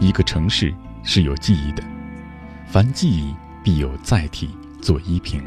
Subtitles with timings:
[0.00, 1.82] 一个城市是有记忆的，
[2.66, 5.42] 凡记忆必有载体做依凭。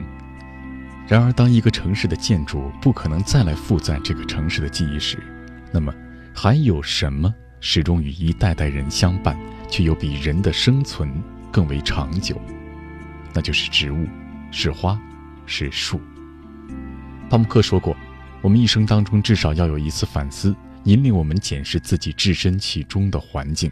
[1.07, 5.17] 然而，当一个城市的建筑不可能再来负载这个城市的记忆时，
[5.71, 5.93] 那么
[6.33, 9.37] 还有什么始终与一代代人相伴，
[9.69, 11.11] 却又比人的生存
[11.49, 12.39] 更为长久？
[13.33, 14.05] 那就是植物，
[14.51, 14.99] 是花，
[15.45, 15.99] 是树。
[17.29, 17.95] 汤姆克说过
[18.41, 23.71] ：“我们一生当中至少要有一次反思，引领我们检视自己置身其中的环境。”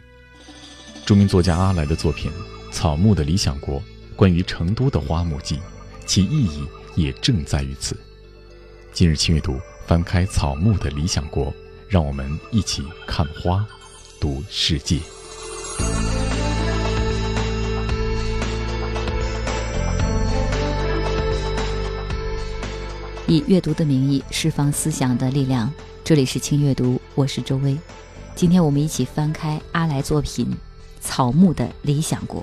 [1.06, 2.30] 著名作家阿来的作品
[2.72, 3.80] 《草木的理想国》，
[4.14, 5.58] 关于成都的花木记，
[6.06, 6.64] 其意义
[6.94, 7.96] 也正在于此。
[8.92, 11.46] 今日轻阅读，翻开《草木的理想国》，
[11.88, 13.66] 让我们一起看花，
[14.20, 15.00] 读世界。
[23.26, 25.72] 以阅读的名义释放思想的力量。
[26.04, 27.76] 这里是轻阅读，我是周薇。
[28.34, 30.46] 今天我们一起翻开阿来作品
[31.00, 32.40] 《草木的理想国》。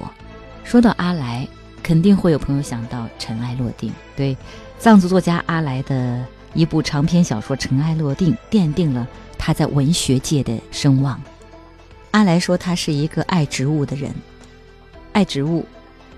[0.64, 1.48] 说到阿来，
[1.82, 3.90] 肯定会有朋友想到《尘埃落定》。
[4.16, 4.36] 对，
[4.78, 11.22] 藏族作家阿来的一部长篇小说《尘埃落定》奠定了他在文学界的声望。
[12.12, 14.14] 阿来说，他是一个爱植物的人，
[15.14, 15.66] 爱植物，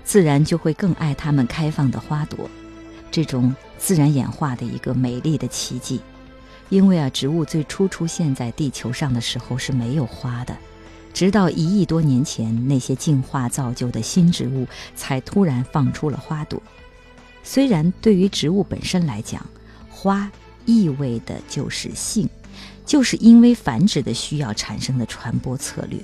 [0.02, 2.48] 自然就会更爱它们开放的花朵。
[3.10, 6.00] 这种自然演化的一个美丽的奇迹，
[6.70, 10.56] 因为啊，植物最初出现在地球上的时候是没有花的，
[11.12, 16.62] 直到一亿多年前，那些进化造就的新植物才突然放出了花朵。
[17.42, 19.44] 虽然对于植物本身来讲，
[19.88, 20.30] 花
[20.66, 22.28] 意味的就是性，
[22.86, 25.98] 就是因为繁殖的需要产生的传播策略，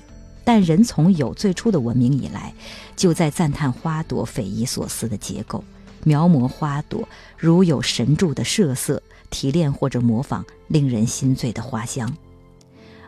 [0.44, 2.52] 但人从有最初的文明以来，
[2.96, 5.62] 就在赞叹花朵匪夷所思的结构。
[6.04, 12.16] 描摹花朵，如有神助的设色，提炼或者模仿令人心醉的花香。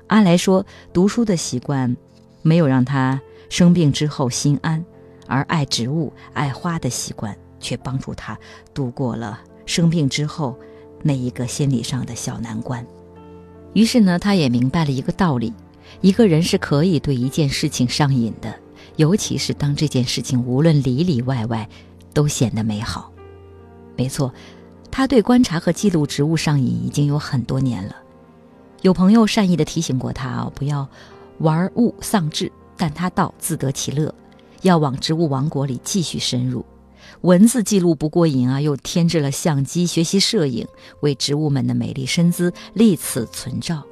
[0.08, 1.96] 阿来说，读书的习惯
[2.42, 4.84] 没有让他生病之后心安，
[5.26, 8.38] 而爱植物、爱花的习惯却帮助他
[8.74, 10.58] 度过了生病之后
[11.02, 12.84] 那一个心理上的小难关。
[13.72, 15.54] 于是呢，他也明白了一个道理：
[16.00, 18.54] 一个人是可以对一件事情上瘾的，
[18.96, 21.68] 尤其是当这件事情无论里里外外。
[22.14, 23.12] 都显得美好，
[23.94, 24.32] 没错，
[24.90, 27.94] 他对观察和记录植物上瘾已经有很多年了。
[28.82, 30.88] 有朋友善意的提醒过他啊，不要
[31.38, 34.14] 玩物丧志，但他倒自得其乐，
[34.62, 36.64] 要往植物王国里继续深入。
[37.22, 40.66] 文字记录不过瘾啊，又添置了相机学习摄影，
[41.00, 43.82] 为植物们的美丽身姿立此存照。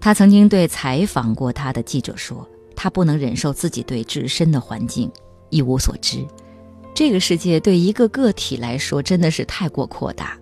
[0.00, 5.10] 他曾经对采访过他的记者说：“他不能忍受自己对自身的环境
[5.50, 6.24] 一无所知。”
[6.94, 10.37] 这个世界对一个个体来说真的是太过扩大。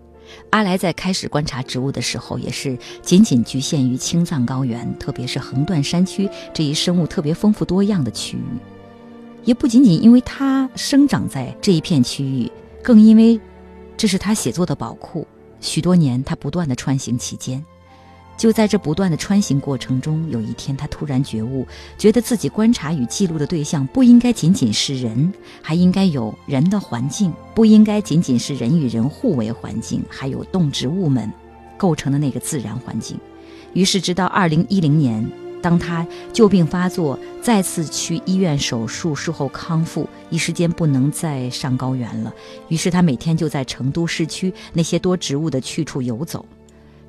[0.57, 8.41] 阿来在开始观察植物的时候，也是仅仅局限于青藏高原，特别是横断山区这一生物特别丰富多样的区域。
[9.45, 12.51] 也不仅仅因为它生长在这一片区域，
[12.83, 13.39] 更因为
[13.99, 15.27] 这是他写作的宝库。
[15.61, 17.63] 许多年，他不断的穿行其间。
[18.37, 21.67] 就在这不断的穿行过程中，有一天他突然觉悟，
[21.97, 25.33] 觉得自己观察与记录的对象不应该仅仅是人，
[25.63, 31.33] 还应该有人的环境；不应该仅仅是人与人互为环境，还有动植物们
[31.79, 33.19] 构成的那个自然环境。
[33.73, 35.27] 于是，直到二零一零年，
[35.63, 42.33] 当他旧病发作，再次去医院手术，术后康复，一时间不能再上高原了。
[42.69, 46.45] 于是他每天就在成都市区那些多植物的去处游走，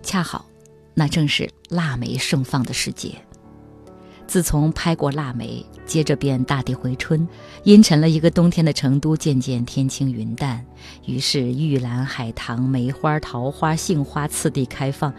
[0.01, 0.45] 恰好。
[0.99, 3.13] 那正是腊梅盛放的时节。
[4.25, 7.25] 自从拍过腊梅，接着便大地回春，
[7.63, 10.65] 阴沉了一个冬天的成都渐渐天清云淡。
[11.05, 15.13] 于是玉兰、海棠、梅花、桃花、杏花次第开放，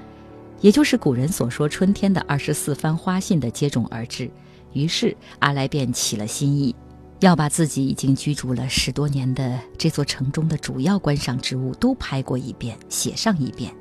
[0.60, 4.28] 也就是古人所说春天的二十四番花信的接踵而至。
[4.72, 6.74] 于是阿来便起了心意，
[7.20, 13.72] 要把自己已经居住了十多年的这座城中的主要观赏植物都拍过一遍，写上一遍。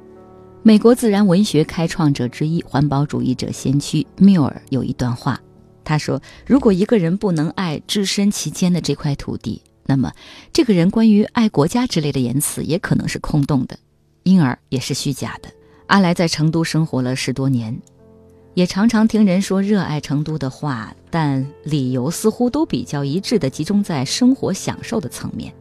[0.67, 5.39] 美国自然文学开创者之一、环保主义者先驱缪尔有一段话，
[5.85, 10.11] 他说：“如果一个人不能爱置身其间的这块土地，那么
[10.51, 13.79] 这个人关于爱国家之类的言辞也可能是空洞的，
[14.23, 15.49] 因而也是虚假的。”
[15.87, 17.79] 阿来在成都生活了十多年，
[18.53, 25.53] 也常常听人说热爱成都的话，但理由似乎都比较一致的集中在生活享受的层面。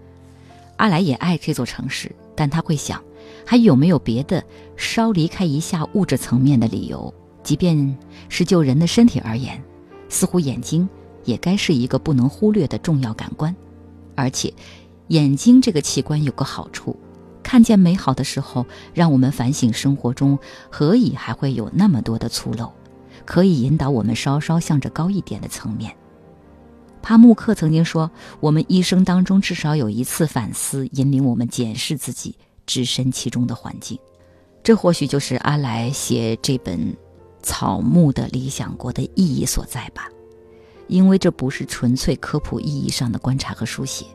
[0.79, 3.01] 阿来也爱这座城市，但他会想。
[3.45, 4.43] 还有没有别的
[4.77, 7.13] 稍离开一下物质层面的理由？
[7.43, 7.97] 即便
[8.29, 9.63] 是就人的身体而言，
[10.09, 10.89] 似乎眼睛
[11.25, 13.55] 也该是一个不能忽略的重要感官。
[14.15, 14.53] 而且，
[15.09, 16.97] 眼睛这个器官有个好处，
[17.43, 20.39] 看见美好的时候，让我们反省生活中
[20.71, 22.71] 何以还会有那么多的粗陋。
[23.25, 25.93] 可以引导我们稍稍向着高一点的层面。
[27.03, 33.99] 帕慕克曾经说：“我们一生当中至少有一次反思，引领我们检视自己置身其中的环境。”
[34.63, 36.79] 这或许就是阿来写这本
[37.43, 40.09] 《草木的理想国》的意义所在吧。
[40.89, 44.07] 因为这不是纯粹科普意义上的观察和书写，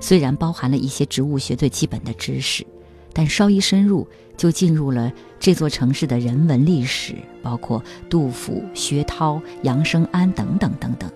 [0.00, 2.66] 虽然包含了一些植物学最基本的知识。
[3.12, 4.06] 但稍一深入，
[4.36, 11.10] 就进入了这座城市的人文历史，包括杜甫、薛涛、杨生安等等等等，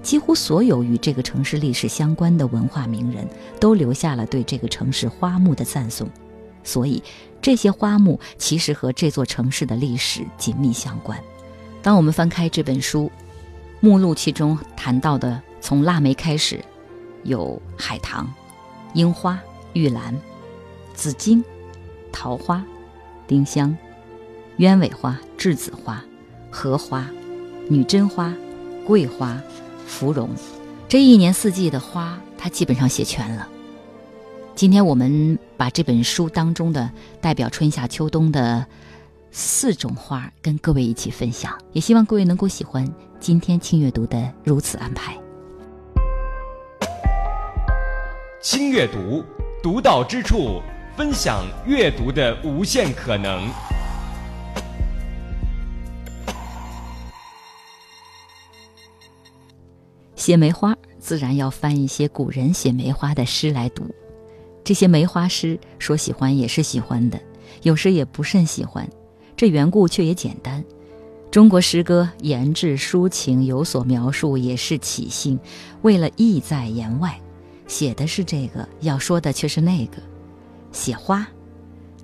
[0.00, 3.28] 几乎所有与这个城市历史相关的文化名人
[3.58, 6.08] 都留下了对这个城市花木的赞颂。
[6.64, 7.02] 所以，
[7.40, 11.18] 这些花木其实和这座城市的历史紧密相关。
[11.82, 13.10] 当我们翻开这本书，
[13.80, 16.62] 目录其中谈到的，从腊梅开始，
[17.24, 18.32] 有海棠、
[18.94, 19.38] 樱花、
[19.72, 20.14] 玉兰。
[20.92, 21.42] 紫荆、
[22.12, 22.62] 桃花、
[23.26, 23.74] 丁香、
[24.58, 26.04] 鸢尾花、栀子花、
[26.50, 27.08] 荷花、
[27.70, 28.34] 女贞花、
[28.86, 29.40] 桂花、
[29.86, 30.28] 芙蓉，
[30.86, 33.48] 这一年四季的花，它基本上写全了。
[34.54, 36.90] 今天我们把这本书当中的
[37.20, 38.66] 代表春夏秋冬的
[39.30, 42.90] 四种花跟各位一起分享，也希望各位能够喜欢
[43.20, 45.14] 今天轻阅读的如此安排。
[48.40, 49.22] 轻阅读，
[49.62, 50.62] 独到之处。
[50.96, 53.46] 分享阅读的无限可能。
[60.16, 63.94] 写梅花，自然要翻一些古人写梅花的诗来读。
[64.62, 67.20] 这些梅花诗，说喜欢也是喜欢的，
[67.62, 68.88] 有时也不甚喜欢。
[69.36, 70.62] 这缘故却也简单。
[71.30, 75.38] 中国诗歌言志抒情，有所描述，也是起兴。
[75.82, 77.18] 为了意在言外，
[77.66, 79.96] 写的是这个，要说的却是那个。
[80.72, 81.26] 写花，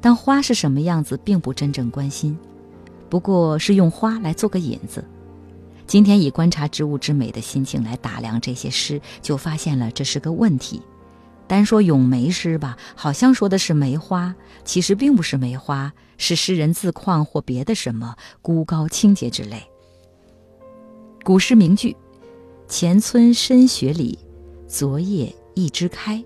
[0.01, 2.39] 但花是什么样子，并不真正关心，
[3.11, 5.05] 不过是用花来做个引子。
[5.87, 10.81] 今天以观察植物之美的心情来打量这些诗，就发现了这是个问题。
[11.47, 14.35] 单说咏梅诗吧，好像说的是梅花，
[14.65, 19.63] 其实并不是梅花，是诗人自况或别的什么孤高清洁之类。
[21.25, 21.97] 古诗名句
[22.69, 24.19] ：“前村深雪里，
[24.67, 26.25] 昨夜一枝开。”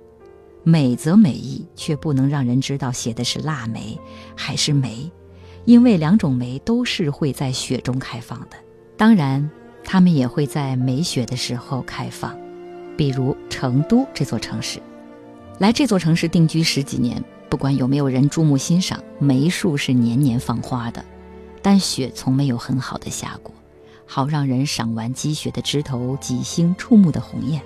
[0.62, 3.98] 美则美意，却不能让人知道写的是腊梅
[4.36, 5.10] 还是梅，
[5.64, 8.56] 因为两种梅都是会在雪中开放的。
[8.94, 9.50] 当然，
[9.82, 12.38] 它们也会在没雪的时候开放，
[12.94, 14.78] 比如成都这座城市。
[15.60, 21.04] 来这座城市定居十几年，不管有没有人注目欣赏，梅树是年年放花的，
[21.60, 23.54] 但雪从没有很好的下过，
[24.06, 27.60] 好让人赏完积雪的枝头几星触目的红艳。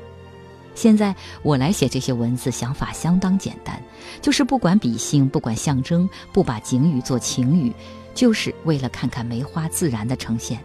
[0.75, 1.15] 现在
[1.45, 3.81] 我来写这些文字，想法相当简单，
[4.21, 7.73] 就是不管笔性，不管象征，不把景语做情语，
[8.13, 10.59] 就是为了看看梅花自然的呈现。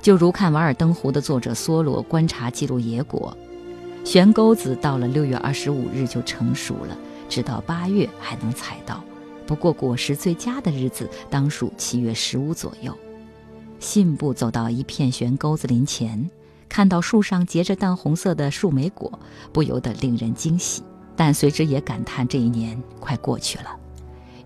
[0.00, 3.36] 就如看《瓦尔登湖》的作者梭罗观察记录野果，
[4.04, 6.96] 悬钩子到了六月二十五日就成熟了，
[7.28, 9.02] 直到八月还能采到。
[9.46, 12.96] 不过果实最佳的日子当属七月十五左右。
[13.80, 16.30] 信步走到一片悬钩子林前。
[16.66, 19.16] 看到树上结着淡红色的树莓果，
[19.52, 20.82] 不由得令人惊喜，
[21.14, 23.76] 但随之也感叹这一年快过去了。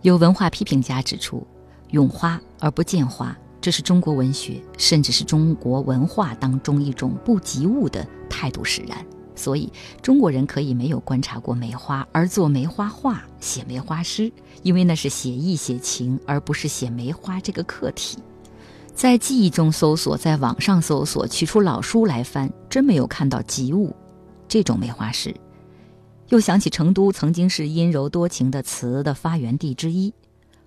[0.03, 1.47] 有文化批评家指出，
[1.93, 8.99] 咏花而不见花，这是中国文学甚至是中国文化当中一种不及物的态度使然。
[9.39, 14.31] 所以，中国人可以没有观察过梅花而做梅花画、写梅花诗，
[14.65, 18.19] 因为那是写意写情，而不是写梅花这个客体。
[18.95, 23.95] 在记忆中搜索，在网上搜索，取出老书来翻，真没有看到及物
[24.49, 25.33] 这种梅花诗。
[26.31, 30.13] 又想起成都曾经是阴柔多情的词的发源地之一，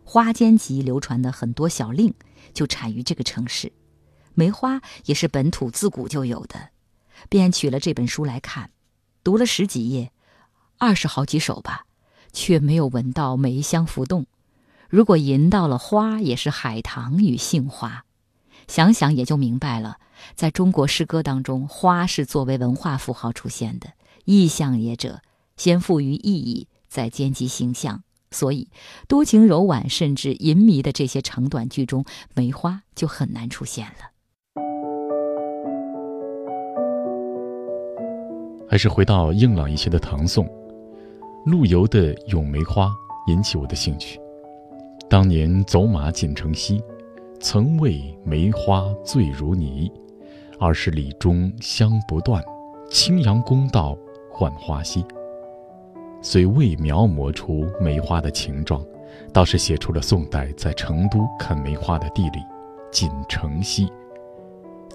[0.04, 2.13] 花间集流传的很多小令
[2.54, 3.72] 就产于这个城市，
[4.34, 6.56] 梅花也是本土自古就有的。
[7.30, 8.72] 便取了这本书来看，
[9.24, 10.12] 读了十几页，
[10.78, 11.86] 二十好几首吧，
[12.34, 14.25] 却没有闻到梅香浮动。
[14.90, 18.06] 如果吟到了花，也是海棠与杏花。
[18.68, 19.98] 想想也就明白了，
[20.36, 23.94] 在中国诗歌当中，花是作为文化符号出现的。
[24.25, 25.22] 意象也者，
[25.58, 28.04] 先赋予意义，再兼及形象。
[28.30, 28.70] 所以，
[29.08, 34.11] 多情柔婉甚至淫靡的这些长短句中，梅花就很难出现了。
[38.72, 40.48] 还是回到硬朗一些的唐宋，
[41.46, 42.86] 陆游的《咏梅花》
[43.28, 44.18] 引起我的兴趣。
[45.10, 46.82] 当年走马锦城西。
[47.42, 49.92] 曾为梅花醉如泥，
[50.60, 52.42] 二十里中香不断，
[52.88, 53.98] 青阳宫道
[54.32, 55.04] 浣花溪。
[56.22, 58.86] 虽未描摹出梅花的形状，
[59.34, 62.40] 倒是写出了宋代在成都看梅花的地理——
[62.92, 63.92] 锦城西。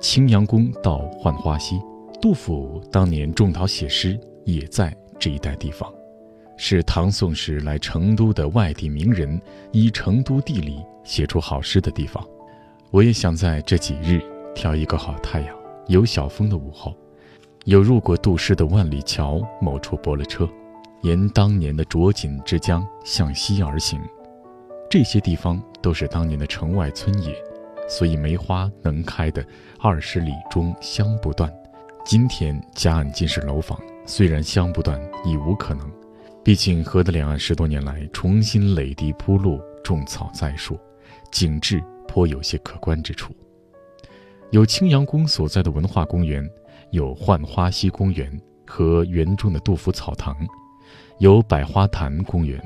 [0.00, 1.83] 青阳宫到浣花溪，
[2.20, 5.92] 杜甫当年种桃写诗也在这一带地方，
[6.56, 9.40] 是唐宋时来成都的外地名人
[9.73, 12.26] 依成都地理写出好诗的地方。
[12.90, 14.20] 我也想在这几日
[14.54, 15.56] 挑一个好太阳、
[15.88, 16.94] 有小风的午后，
[17.64, 20.49] 有入过杜诗的万里桥某处泊了车，
[21.02, 24.00] 沿当年的浊锦之江向西而行。
[24.88, 27.35] 这些地方都是当年的城外村野。
[27.88, 29.46] 所以梅花能开的
[29.78, 31.49] 二十里中香不断。
[32.06, 35.90] 今天夹岸尽是楼房，虽然香不断，已无可能。
[36.44, 40.78] 毕竟河的两岸十多年来重新垒地铺路，种草栽树，
[41.32, 43.34] 景致颇有些可观之处。
[44.52, 46.48] 有青羊宫所在的文化公园，
[46.92, 50.32] 有浣花溪公园和园中的杜甫草堂，
[51.18, 52.62] 有百花潭公园，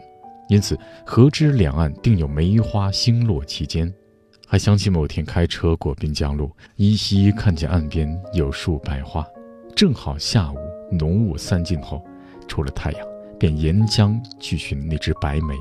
[0.51, 3.91] 因此河之两岸定有梅花星落其间。
[4.53, 9.25] 还想起某天开车过滨江路，依稀看见岸边有树白花，
[9.77, 10.57] 正好下午
[10.91, 12.05] 浓雾散尽后，
[12.49, 13.07] 出了太阳，
[13.39, 15.55] 便沿江去寻那只白梅。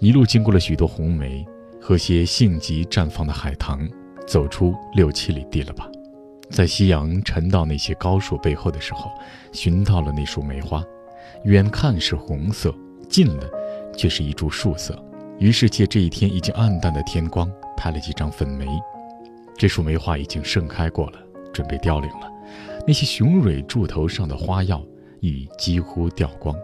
[0.00, 1.46] 一路经过了许多红梅
[1.80, 3.88] 和些性急绽放的海棠，
[4.26, 5.88] 走出六七里地了吧，
[6.50, 9.10] 在夕阳沉到那些高树背后的时候，
[9.50, 10.84] 寻到了那束梅花，
[11.44, 12.74] 远看是红色，
[13.08, 13.48] 近了
[13.96, 15.02] 却是一株树色。
[15.38, 18.66] 于是借这一天已经暗淡的天光，拍了几张粉梅。
[19.56, 21.18] 这束梅花已经盛开过了，
[21.52, 22.30] 准备凋零了。
[22.86, 24.82] 那些雄蕊柱头上的花药
[25.20, 26.56] 已几乎掉光，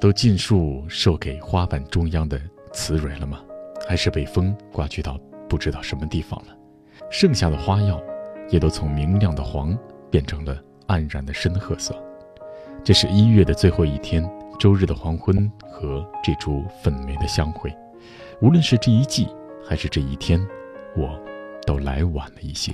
[0.00, 2.40] 都尽数授给花瓣中央的
[2.72, 3.40] 雌蕊了吗？
[3.88, 6.56] 还是被风刮去到不知道什么地方了？
[7.10, 8.02] 剩下的花药
[8.50, 9.78] 也都从明亮的黄
[10.10, 11.94] 变成了黯然的深褐色。
[12.82, 14.28] 这是一月的最后一天，
[14.58, 17.72] 周日的黄昏和这株粉梅的相会。
[18.42, 19.26] 无论是这一季，
[19.64, 20.38] 还是这一天，
[20.94, 21.18] 我
[21.66, 22.70] 都来晚了一些。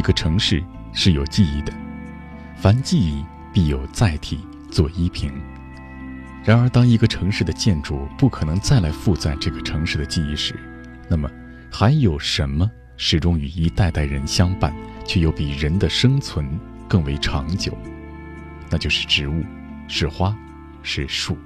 [0.00, 0.64] 一个城市
[0.94, 1.70] 是有记忆的，
[2.56, 4.40] 凡记忆必有载体
[4.70, 5.30] 做依凭。
[6.42, 10.58] 然而，当一个城市的建筑不可能再来负载这个城市的记忆时，
[11.06, 11.30] 那么
[11.70, 12.66] 还有什么
[12.96, 16.48] 始终与一代代人相伴，却又比人的生存
[16.88, 17.76] 更为长久？
[18.70, 19.44] 那就是植物，
[19.86, 20.34] 是花，
[20.82, 21.36] 是树。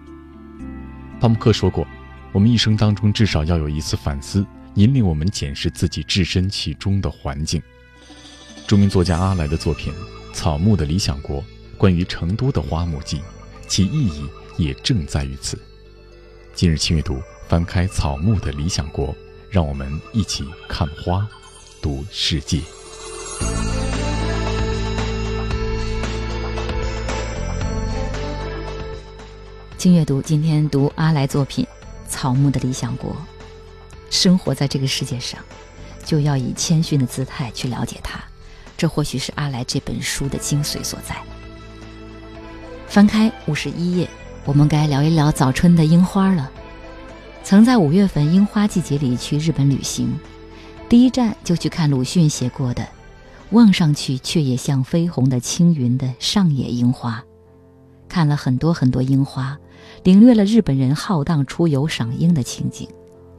[1.20, 1.84] 帕慕克说过
[2.30, 7.60] ：“我们一生当中至少要有一次反思，引领我们检视自己置身其中的环境。”
[8.66, 9.92] 著名作家阿来的作品
[10.34, 11.42] 《草木的理想国》，
[11.76, 13.20] 关于成都的花木记，
[13.68, 15.58] 其意义也正在于此。
[16.54, 19.08] 今日轻阅读，翻开《草木的理想国》，
[19.50, 21.28] 让我们一起看花，
[21.82, 22.62] 读世界。
[29.76, 31.66] 轻阅读，今天读阿来作品
[32.10, 33.12] 《草木的理想国》。
[34.08, 35.38] 生活在这个世界上，
[36.02, 38.24] 就要以谦逊的姿态去了解它。
[38.76, 41.16] 这或许是阿来这本书的精髓所在。
[42.86, 44.08] 翻开五十一页，
[44.44, 46.50] 我们该聊一聊早春的樱花了。
[47.42, 50.18] 曾在五月份樱花季节里去日本旅行，
[50.88, 52.86] 第一站就去看鲁迅写过的，
[53.50, 57.22] 望上去却也像绯红的青云的上野樱花。
[58.08, 59.58] 看了很多很多樱花，
[60.04, 62.88] 领略了日本人浩荡出游赏樱的情景。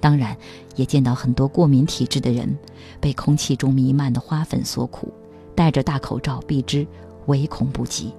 [0.01, 0.37] 当然，
[0.75, 2.57] 也见到很多过敏体质的人
[2.99, 5.11] 被空气中弥漫的花粉所苦。
[5.55, 6.85] 戴着大口罩避之，
[7.27, 8.13] 唯恐不及。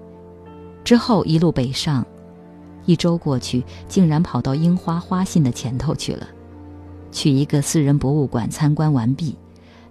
[0.82, 2.04] 之后一路北上，
[2.86, 6.26] 一周过去，竟然跑到樱花花信的前头去了。
[7.12, 9.34] 去一个私人博物馆参观完毕，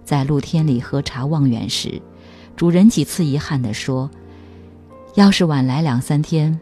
[0.04, 2.00] 在露天里喝茶望远时，
[2.54, 4.10] 主人几次遗憾地说
[5.14, 6.58] ：“要是晚来两三天，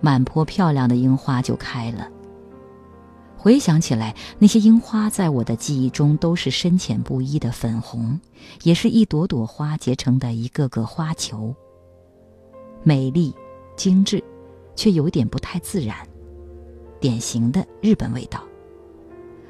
[0.00, 2.08] 满坡漂亮的樱花就开了。”
[3.48, 8.20] 回想起来，那些樱花在我的记忆中都是深浅不一的粉红，
[8.62, 11.54] 也是一朵朵花结成的一个个花球。
[12.82, 13.34] 美丽、
[13.74, 14.22] 精致，
[14.76, 15.96] 却有点不太自然，
[17.00, 18.44] 典型的日本味道。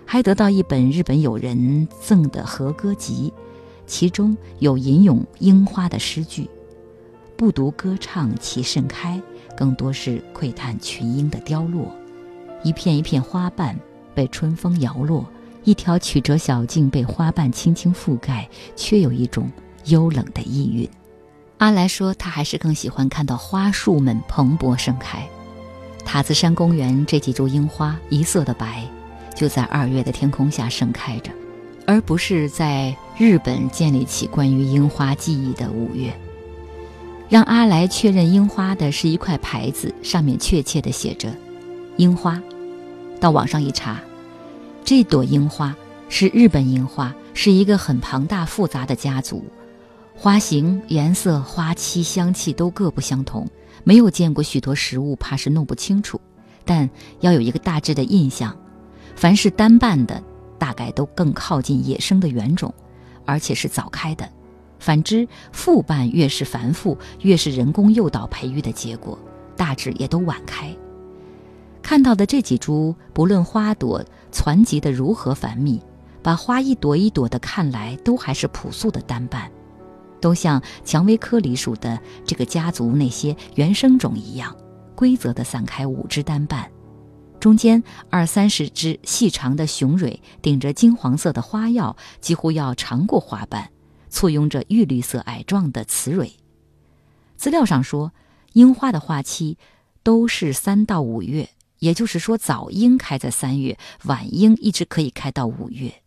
[0.07, 3.33] 还得到一本日本友人赠的和歌集，
[3.85, 6.49] 其中有吟咏樱花的诗句，
[7.37, 9.21] 不独歌唱其盛开，
[9.57, 11.93] 更多是窥探群英的凋落。
[12.63, 13.77] 一片一片花瓣
[14.19, 15.25] 被春风摇落，
[15.63, 19.49] 一条曲折小径被花瓣轻轻覆盖，却有一种
[19.85, 20.91] 幽冷的意蕴。
[21.59, 25.25] 阿来说，他还是更喜欢看到花树们蓬勃盛开。
[26.05, 28.83] 塔子山公园这几株樱花一色的白，
[29.37, 31.31] 就在二月的天空下盛开着，
[31.87, 36.13] 而不是在日本建立起关于樱花记忆的五月。
[37.29, 41.33] 让阿来确认樱花的是一块牌子，上面确切地写着。
[41.99, 42.43] 樱花，
[43.21, 44.01] 到网上一查，
[44.89, 45.77] 这朵樱花
[46.09, 49.45] 是日本樱花，是一个很庞大复杂的家族，
[50.17, 53.47] 花型、颜色、花期、香气都各不相同。
[53.85, 56.19] 没有见过许多实物，怕是弄不清楚，
[56.65, 56.89] 但
[57.21, 58.57] 要有一个大致的印象。
[59.15, 60.23] 凡是单瓣的，
[60.59, 62.73] 大概都更靠近野生的原种，
[63.27, 64.25] 而且是早开的；
[64.79, 69.19] 反之，复瓣越是繁复，越是人工诱导培育的结果，
[69.55, 70.75] 大致也都晚开。
[71.83, 75.81] 看到的这几株，不论花朵攒集的如何繁密，
[76.23, 79.51] 把花一朵一朵的看来，都还是朴素的单瓣，
[80.21, 84.55] 都像蔷薇科里属的这个家族那些原生种一样，
[84.95, 86.71] 规则的散开五只单瓣，
[87.41, 93.71] 中间二三十只细长的雄蕊顶着金黄色的花药，几乎要长过花瓣，
[94.11, 96.33] 簇拥着玉绿色矮状的雌蕊。
[97.37, 98.13] 资料上说，
[98.55, 99.57] 樱花的花期
[100.03, 101.49] 都是三到五月。
[101.79, 106.03] 也就是说，早樱开在三月，晚樱一直可以开到五月。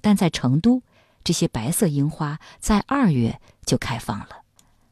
[0.00, 0.82] 但在成都，
[1.22, 4.28] 这些白色樱花在二月就开放了。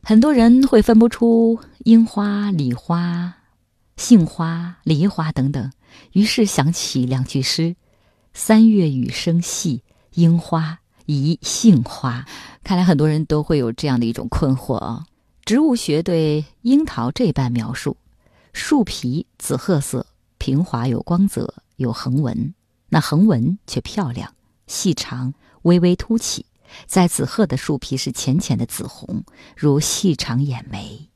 [0.03, 3.35] 很多人会分不出樱花、李花、
[3.97, 5.71] 杏花、梨花等等，
[6.13, 7.77] 于是想起两句诗
[8.35, 9.83] ：“三月雨声细，
[10.15, 12.25] 樱花宜杏花。”
[12.65, 15.05] 看来很多人都会有这样的一种困惑啊。
[15.45, 17.97] 植物学对樱桃这般描述：
[18.53, 20.07] 树皮紫褐色。
[20.45, 22.53] 平滑有光泽，有横纹，
[22.89, 24.35] 那横纹却漂亮，
[24.67, 26.47] 细长，微微凸起，
[26.85, 29.23] 在紫褐的树皮是浅浅的紫红，
[29.57, 31.09] 如细长眼眉。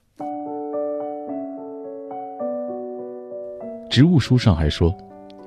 [3.91, 4.97] 植物书上还说，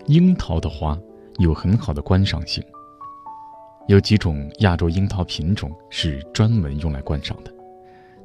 [0.08, 1.00] 樱桃的花
[1.38, 2.62] 有很好的观赏性。
[3.88, 7.54] 有几种亚洲樱桃品种是专门用来观赏的。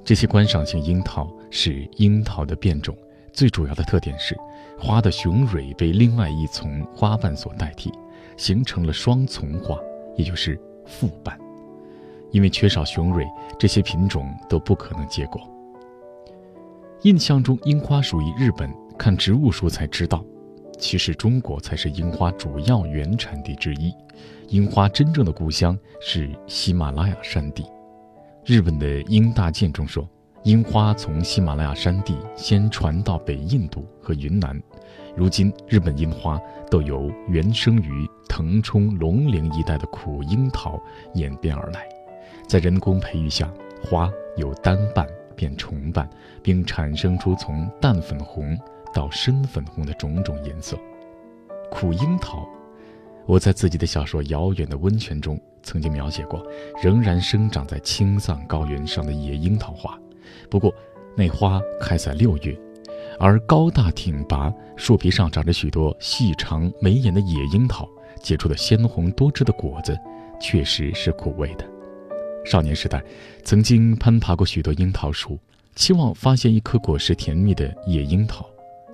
[0.02, 2.98] 这些观赏性樱桃是樱桃的变种，
[3.34, 4.34] 最主要的特点是，
[4.78, 7.92] 花的雄蕊被另外一丛花瓣所代替，
[8.36, 9.76] 形成了双丛花，
[10.16, 11.36] 也就是复瓣。
[12.30, 13.26] 因为缺少雄蕊，
[13.58, 15.42] 这些品种都不可能结果。
[17.02, 18.72] 印象中，樱花属于日本。
[18.96, 20.24] 看植物书才知道，
[20.78, 23.92] 其实中国才是樱花主要原产地之一。
[24.50, 27.66] 樱花真正的故乡是喜马拉雅山地。
[28.44, 30.08] 日本的《樱大见》中说，
[30.44, 34.62] 樱花从喜马拉雅山地先传到北印度和云南，
[35.16, 36.38] 如今日本樱花
[36.70, 40.78] 都由原生于腾冲、龙陵一带的苦樱桃
[41.14, 41.88] 演变而来，
[42.46, 43.50] 在人工培育下，
[43.82, 46.06] 花由单瓣变重瓣，
[46.42, 48.54] 并产生出从淡粉红。
[48.92, 50.78] 到深粉红的种种颜色，
[51.68, 52.46] 苦樱桃，
[53.26, 56.46] 我在自己的小说《遥远的温泉》中曾经描写过，
[56.80, 59.98] 仍然生长在青藏高原上的野樱桃花。
[60.50, 60.74] 不过，
[61.16, 62.56] 那花开在六月，
[63.18, 67.88] 而高大挺拔、树皮上长着许多细长眉眼的野樱桃
[68.22, 69.98] 结出的鲜红多汁的果子，
[70.40, 71.64] 确实是苦味的。
[72.44, 73.02] 少年时代，
[73.42, 75.38] 曾经攀爬过许多樱桃树，
[75.74, 78.46] 期望发现一颗果实甜蜜的野樱桃。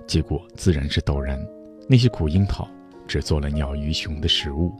[0.07, 1.39] 结果自然是陡然，
[1.87, 2.67] 那些苦樱桃
[3.07, 4.73] 只做了鸟鱼熊的食物。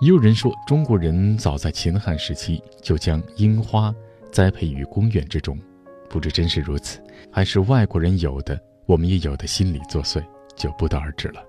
[0.00, 3.94] 也有人说，中国人早在秦汉时期就将樱花
[4.36, 5.58] 栽培于公园之中，
[6.10, 10.22] 不知真是如此，还是外国人有的，我们也有的心理作祟，
[10.54, 11.42] 就不得而知了。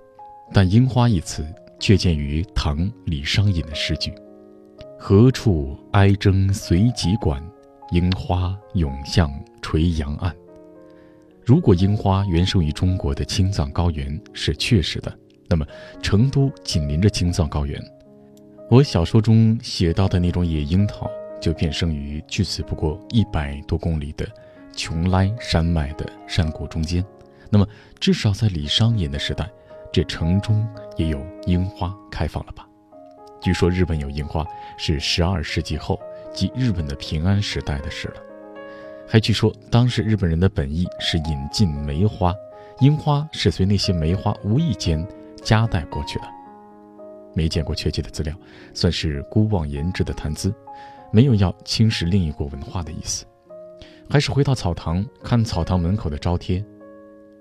[0.53, 1.45] 但“樱花”一词
[1.81, 4.13] 却见于唐李商隐的诗句
[4.97, 7.43] ：“何处哀筝随急管，
[7.91, 9.29] 樱花涌向
[9.61, 10.33] 垂杨岸。”
[11.43, 15.13] 如果樱花原生于中国的青藏高原是确实的，
[15.49, 15.67] 那么
[16.01, 17.83] 成都紧邻着青藏高原，
[18.69, 24.27] 我小说中写到的那种野樱桃就变生于距此不过一百多公里的
[24.75, 27.03] 琼莱山脉的山谷中间。
[27.49, 27.67] 那么，
[27.99, 29.49] 至少在李商隐的时代，
[29.91, 32.67] 这城中也有樱花开放了吧？
[33.39, 34.45] 据说日本有樱花
[34.77, 35.99] 是十二世纪后，
[36.33, 38.15] 即日本的平安时代的事了。
[39.07, 42.33] 还据说，当时日本人的本意是引进梅花，
[42.79, 45.07] 樱花是随那些梅花无意间
[45.41, 46.25] 夹带过去的。
[47.33, 48.35] 没见过确切的资料，
[48.73, 50.53] 算是孤妄言之的谈资，
[51.11, 53.25] 没有要轻视另一国文化的意思。
[54.09, 56.63] 还是回到草堂，看草堂门口的招贴，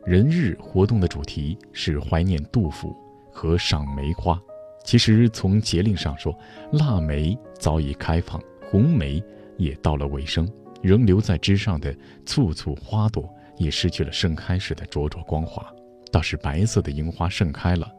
[0.04, 2.94] 人日活动的主题是怀念杜甫
[3.32, 4.40] 和赏梅花。
[4.84, 6.36] 其实从节令上说，
[6.72, 9.22] 腊梅早已开放，红梅
[9.56, 10.48] 也到了尾声。
[10.82, 11.92] 仍留在枝上的
[12.24, 15.66] 簇簇花朵也失去了盛开时的灼灼光华，
[16.12, 17.90] 倒是白色的樱花盛开了。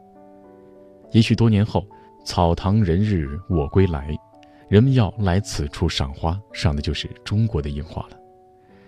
[1.10, 1.86] 也许多年后，
[2.24, 4.16] 草堂人日我归来，
[4.68, 8.18] 人们要来此处赏花，赏的就是中国的樱花了。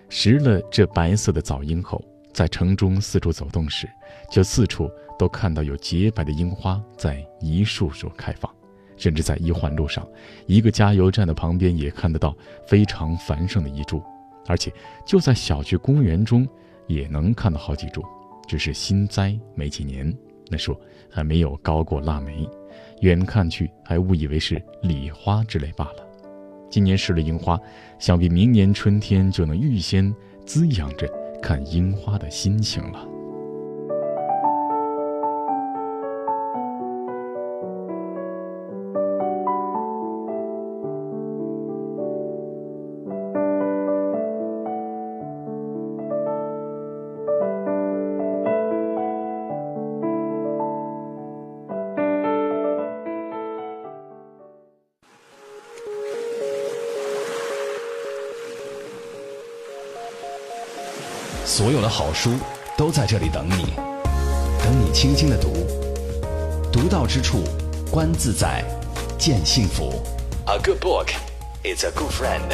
[0.09, 3.89] 拾了这白色的早樱后，在城中四处走动时，
[4.29, 8.53] 就四处都看到有洁白的樱花在一束束开放。
[8.97, 10.07] 甚至在一环路上，
[10.45, 13.99] 一个加油站的旁边也看得到非常繁盛的一株，
[14.45, 14.71] 而且
[15.07, 16.47] 就在小区公园中
[16.85, 18.03] 也能看到好几株，
[18.47, 20.15] 只是新栽没几年，
[20.49, 22.47] 那树还没有高过腊梅，
[23.01, 26.07] 远看去还误以为是礼花之类罢了。
[26.69, 27.59] 今年试了樱花，
[27.99, 30.13] 想必明年春天就能预先
[30.45, 31.07] 滋养着
[31.41, 33.05] 看樱花的心情了。
[61.91, 62.31] 好书
[62.77, 63.73] 都在这里等你，
[64.63, 65.51] 等你轻轻的读，
[66.71, 67.43] 读到之处，
[67.91, 68.63] 观自在，
[69.17, 70.01] 见幸福。
[70.45, 71.09] A good book
[71.65, 72.47] is a good friend。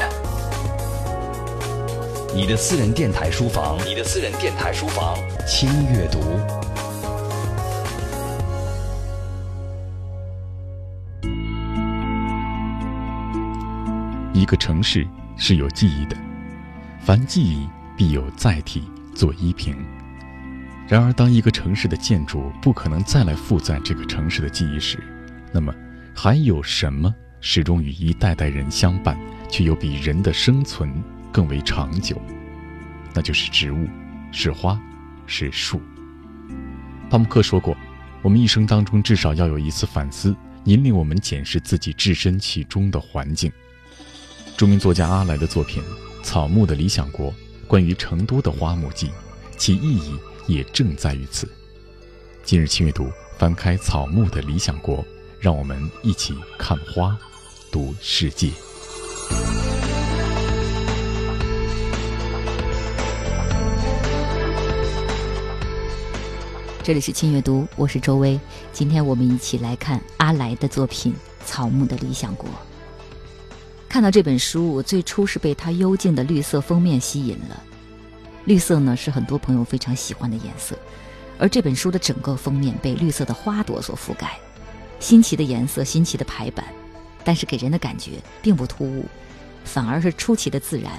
[2.33, 5.15] 你的私人电台书房，你的私人电台书房，
[5.47, 6.19] 轻阅读。
[14.33, 16.17] 一个城市是有记忆的，
[17.05, 17.69] 凡记忆。
[17.97, 18.83] 必有载体
[19.17, 19.75] 做依凭，
[20.87, 24.99] 然而，当一个城市的建筑不可能再来负载这个城市的记忆时，
[25.51, 25.73] 那么
[26.15, 29.17] 还有什么始终与一代代人相伴，
[29.49, 32.21] 却又比人的生存更为长久？
[33.15, 33.87] 那就是植物，
[34.31, 34.79] 是花，
[35.25, 35.81] 是树。
[37.09, 37.75] 巴木克说过
[38.21, 43.51] ：“我们一生当中至少要有一次反思，引领我们检视自己置身其中的环境。”
[44.55, 45.81] 著名作家阿来的作品
[46.23, 47.31] 《草木的理想国》，
[47.67, 49.11] 关于成都的花木记，
[49.57, 51.47] 其意义也正在于此。
[52.43, 54.99] 今日轻阅读，翻开《草木的理想国》，
[55.37, 57.17] 让我们一起看花，
[57.69, 58.51] 读世界。
[66.81, 68.39] 这里是轻阅读，我是周薇。
[68.71, 71.13] 今天我们一起来看阿来的作品
[71.45, 72.49] 《草木的理想国》。
[73.89, 77.63] 看到这本书，我最初是被它幽静的绿色封面吸引了。
[78.45, 80.77] 绿色呢，是很多朋友非常喜欢的颜色，
[81.37, 84.37] 而这本书的整个封面被绿色的花朵所覆盖，
[84.99, 86.65] 新奇的颜色，新奇的排版，
[87.23, 89.05] 但是给人的感觉并不突兀，
[89.63, 90.91] 反而是出奇的自然。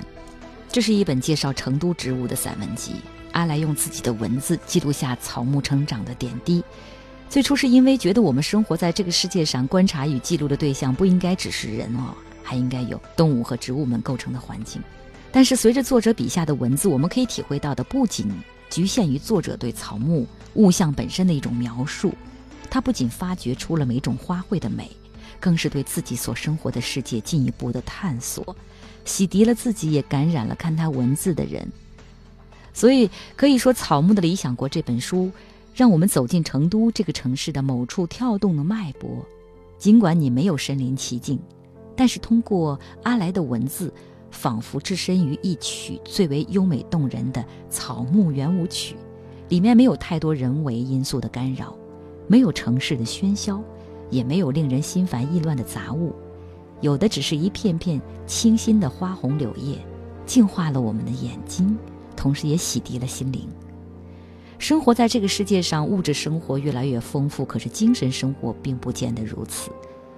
[0.70, 2.96] 这是一本介绍成都植物的散文集。
[3.32, 6.64] 阿来用自己的文字记录下草木成长的点滴。
[7.28, 12.14] 最初是因为觉得我们生活在这个世界上，观察与记录的对象不应该只是人哦。
[12.48, 14.82] 还应该有动物和植物们构成的环境，
[15.30, 18.26] 但是随着作者笔下的文字，我们可以体会到的不仅
[18.70, 22.14] 局限于作者对草木物象本身的一种描述，
[22.70, 24.90] 他不仅发掘出了每种花卉的美，
[25.38, 28.56] 更是对自己所生活的世界进一步的探索，
[29.04, 31.70] 洗涤了自己，也感染了看他文字的人。
[32.72, 35.30] 所以可以说，《草木的理想国》这本书，
[35.74, 39.22] 让我们走进成都这个城市的某处跳动的脉搏，
[39.78, 41.38] 尽管你没有身临其境。
[41.98, 43.92] 但是通过阿来的文字，
[44.30, 48.94] 仿佛置身于一曲最为优美动人的草木圆舞曲，
[49.48, 51.76] 里面没有太多人为因素的干扰，
[52.28, 53.60] 没有城市的喧嚣，
[54.10, 56.14] 也没有令人心烦意乱的杂物，
[56.80, 59.76] 有的只是一片片清新的花红柳叶，
[60.24, 61.76] 净化了我们的眼睛，
[62.14, 63.48] 同时也洗涤了心灵。
[64.56, 69.72] 生活在这个世界上，物质生活越来越丰富，可是精神生活并不见得如此。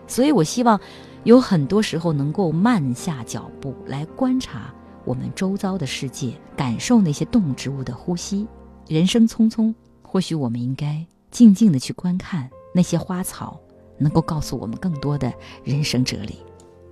[0.06, 0.78] 所以，我希望
[1.24, 4.72] 有很多时候能够慢下脚步来观察
[5.04, 8.46] 我们周遭的世界，感受那些动植物的呼吸。
[8.88, 13.60] 人生匆匆，或许我们应该静静的去观看那些花草，
[13.98, 16.38] 能够告诉我们更多的人生哲理。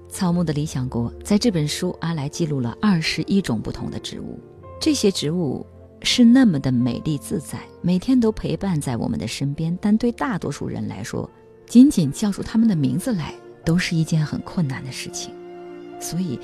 [0.09, 4.39] 草木的理想国，在这本书，阿来记录了二十一种不同的植物。
[4.81, 5.67] 这些植物
[6.03, 9.77] 是那么的美丽自在，每天都陪伴在我们的身边。
[9.81, 11.29] 但对大多数人来说，
[11.67, 13.35] 仅仅叫出他们的名字来，
[13.69, 15.31] 都是一件很困难的事情。
[16.01, 16.41] 所以，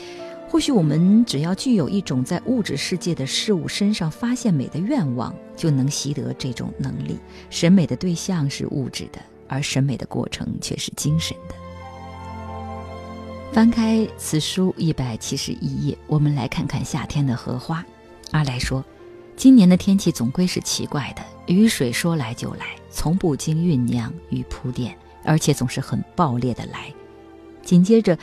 [0.47, 7.19] 或许我们只要具有一种在物质世界的事物身上发现美的愿望，就能习得这种能力。
[7.49, 11.55] 审美的对象是物质的，而审美的过程却是精神的。
[13.55, 17.83] 翻开此书一百七十一页，我们来看看夏天的荷花。
[18.33, 18.85] 阿来说，
[19.35, 24.95] 今年的天气总归是奇怪的，雨水说来就来，从不经酝酿与铺垫。
[25.27, 26.93] 而且总是很暴烈的来，
[27.64, 28.16] 紧接着，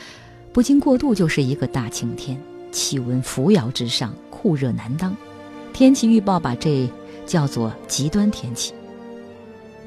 [0.52, 5.14] 不经过度就是一个大晴天，气温扶摇直上，酷热难当。
[5.72, 6.88] 天气预报把这
[7.26, 8.72] 叫做极端天气。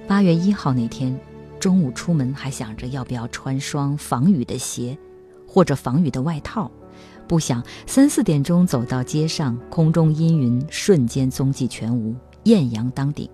[0.08, 1.18] 八月一号那天，
[1.60, 4.98] 中午出门还想着要不要穿双防雨的鞋，
[5.48, 6.70] 或者防雨的外套，
[7.28, 13.30] 不想三四点钟走到街上，空中阴云瞬间踪迹全无，艳阳当顶。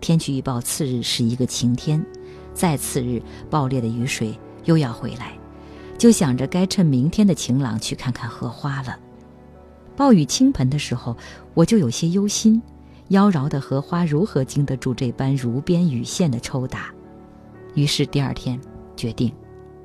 [0.00, 2.04] 天气预报次日是一个晴天。
[2.52, 5.38] 再次日，暴烈的雨水又要回来，
[6.02, 8.98] 就想着该趁明天的晴朗去看看荷花了。
[9.94, 11.16] 暴雨倾盆的时候，
[11.54, 12.60] 我就有些忧心，
[13.10, 16.92] 妖娆的荷花如何经得住这般如边雨线的抽打？
[17.76, 18.60] 于是第二天
[18.96, 19.32] 决定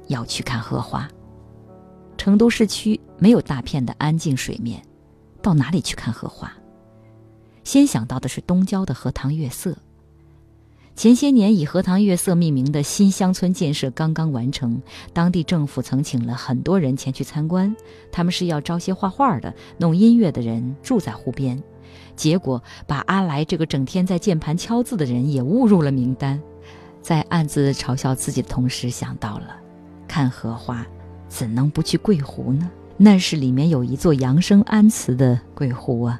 [0.07, 1.07] 要去看荷花。
[2.17, 4.81] 成都市区没有大片的安静水面，
[5.43, 6.51] 到哪里去看荷花？
[7.63, 9.77] 先想到的是东郊的荷塘月色。
[10.97, 14.81] 前些年以荷塘月色命名的新乡村建设刚刚完成，
[15.13, 17.75] 当地政府曾请了很多人前去参观，
[18.11, 21.61] 他们是要招些画画的、弄音乐的人住在湖边，
[22.15, 26.41] 结果把阿来这个整天在键盘敲字的人也误入了名单，
[26.99, 29.55] 在暗自嘲笑自己的同时，想到了
[30.07, 30.83] 看荷花，
[31.29, 32.71] 怎能不去桂湖呢？
[32.97, 36.19] 那是里面有一座扬声安祠的桂湖啊！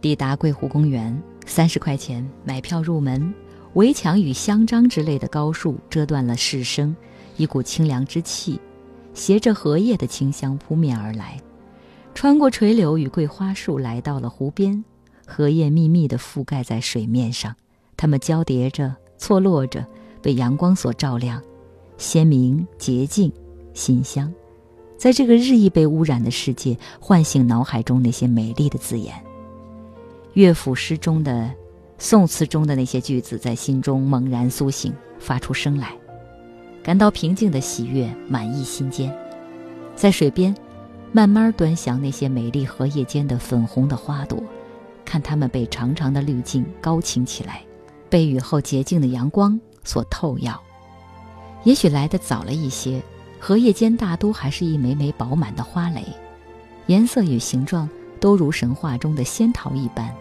[0.00, 3.34] 抵达桂湖公园，三十块钱买票入门。
[3.74, 6.94] 围墙与香樟之类的高树遮断了视声，
[7.36, 8.60] 一股清凉之气，
[9.14, 11.40] 携着荷叶的清香扑面而来。
[12.14, 14.84] 穿过垂柳与桂花树，来到了湖边，
[15.26, 17.56] 荷叶密密地覆盖在水面上，
[17.96, 19.84] 它们交叠着、错落着，
[20.22, 21.42] 被阳光所照亮，
[21.98, 23.32] 鲜明、洁净、
[23.72, 24.32] 馨香。
[24.96, 29.12] 在这个日益被污染的世界，唤醒脑海中那些美丽的字眼。
[30.34, 31.50] 乐府诗中的、
[31.96, 35.92] 宋词中的那些句子，在心中猛然苏醒，发出声来，
[36.82, 39.16] 感到平静的喜悦满溢心间。
[39.94, 40.54] 在水边，
[41.12, 44.42] 慢慢端详那些美丽荷叶间的粉红的花朵，
[45.04, 47.62] 看它们被长长的滤镜高擎起来，
[48.10, 50.60] 被雨后洁净的阳光所透耀。
[51.62, 53.00] 也许来得早了一些，
[53.38, 56.04] 荷叶间大都还是一枚枚饱满的花蕾，
[56.86, 57.88] 颜色与形状
[58.20, 60.12] 都如神话中的仙桃一般。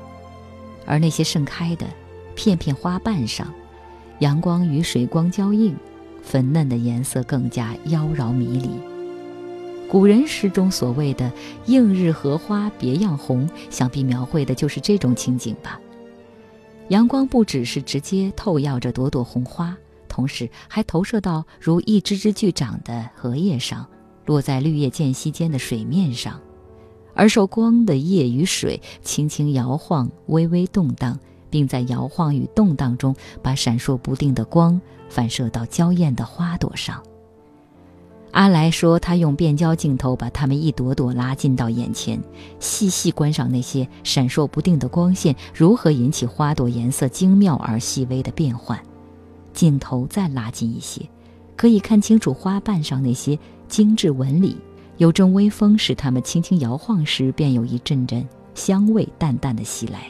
[0.86, 1.86] 而那些盛开的
[2.36, 3.54] 片片花瓣上，
[4.20, 5.76] 阳光与水光交映，
[6.22, 8.70] 粉嫩的颜色更加妖娆迷离。
[9.90, 11.32] 古人诗中所谓的
[11.68, 15.80] “映日荷花别样红”，想必描绘的就是这种情景吧。
[16.88, 19.78] 阳光不只是直接透耀着朵朵红花，
[20.10, 23.86] 同时还投射到如一只只巨掌的荷叶上，
[24.26, 26.40] 落在绿叶间隙间的水面上。
[27.14, 37.02] 而受光的叶与水轻轻摇晃，微微动荡，并在摇晃与动荡中，把闪烁不定的光反射到娇艳的花朵上。
[38.32, 42.20] 阿来说，他用变焦镜头把它们一朵朵拉近到眼前，
[42.60, 48.80] 细细观赏那些闪烁不定的光线如何引起花朵颜色精妙而细微的变换。
[49.54, 51.08] 镜头再拉近一些，
[51.56, 54.58] 可以看清楚花瓣上那些精致纹理。
[54.98, 60.08] 有阵微风使它们轻轻摇晃时，便有一阵阵香味淡淡的袭来。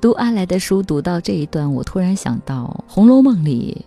[0.00, 3.84] 读阿来的书，读到这一段，我突然想到《红楼梦》里，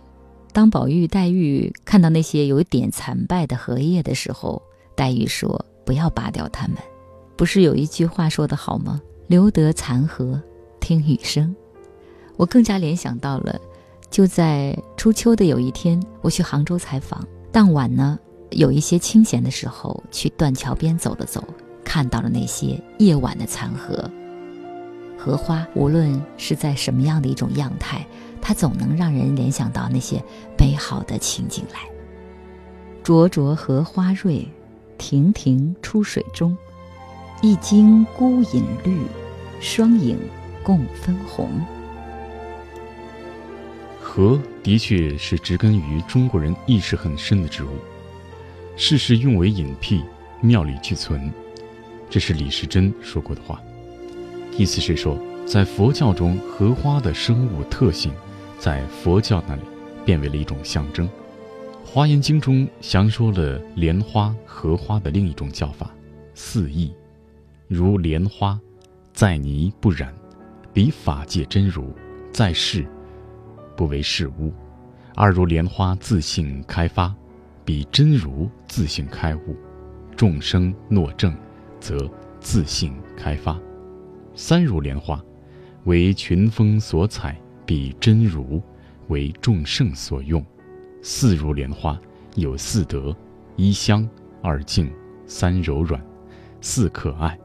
[0.52, 4.60] 当宝玉、黛玉看到那些有点残败的荷叶的时候，
[4.96, 6.76] 黛玉说：“不要拔掉它们。”
[7.36, 10.40] 不是有一句话说得好吗？“留得残荷，
[10.80, 11.54] 听雨声。”
[12.36, 13.58] 我更加联想到了，
[14.10, 18.18] 就在初秋的有一天，我去杭州采访，当晚呢。
[18.50, 21.42] 有一些清闲的时候，去断桥边走了走，
[21.84, 24.10] 看到了那些夜晚的残荷。
[25.16, 28.06] 荷花无论是在什么样的一种样态，
[28.40, 30.22] 它总能让人联想到那些
[30.58, 31.80] 美好的情景来。
[33.02, 34.46] 灼灼荷花蕊，
[34.98, 36.56] 亭亭出水中。
[37.42, 39.02] 一茎孤影绿，
[39.60, 40.18] 双影
[40.62, 41.48] 共分红。
[44.00, 47.68] 荷的确是植根于中国人意识很深的植物。
[48.82, 50.02] 世事用为隐僻，
[50.40, 51.30] 妙理俱存，
[52.08, 53.60] 这是李时珍说过的话。
[54.56, 58.10] 意思是说，在佛教中，荷花的生物特性，
[58.58, 59.60] 在佛教那里
[60.02, 61.06] 变为了一种象征。
[61.84, 65.94] 《华严经》中详说了莲花、荷花的另一种叫法，
[66.32, 66.90] 四义，
[67.68, 68.58] 如莲花，
[69.12, 70.10] 在泥不染，
[70.72, 71.94] 比法界真如，
[72.32, 72.86] 在世
[73.76, 74.50] 不为世污；
[75.14, 77.14] 二如莲花自性开发。
[77.62, 79.56] 比真如自性开悟，
[80.16, 81.34] 众生诺正，
[81.80, 83.60] 则自性开发。
[84.36, 85.20] 三如莲花，
[85.86, 88.62] 为群峰所采，比真如
[89.08, 90.40] 为众圣所用。
[91.02, 92.00] 四如莲花，
[92.36, 93.14] 有四德：
[93.56, 94.08] 一香，
[94.40, 94.88] 二净，
[95.26, 96.00] 三柔软，
[96.60, 97.36] 四可爱。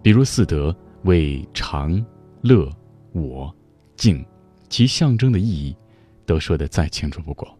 [0.00, 2.02] 比如四德为常、
[2.40, 2.70] 乐、
[3.12, 3.54] 我、
[3.96, 4.24] 净，
[4.70, 5.76] 其象征的意义，
[6.24, 7.54] 都说得再清楚不过。